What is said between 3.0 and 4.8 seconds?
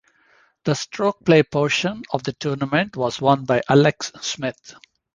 won by Alex Smith.